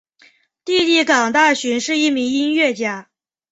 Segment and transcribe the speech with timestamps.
[0.65, 3.11] 弟弟港大寻是一名音乐家。